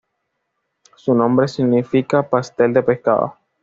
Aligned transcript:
Su 0.95 1.13
nombre 1.13 1.47
significa 1.47 2.27
pastel 2.27 2.73
de 2.73 2.81
pescado""'. 2.81 3.35